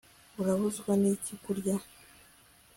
urabuzwa 0.41 0.91
n'iki 1.01 1.33
kurya 1.43 1.75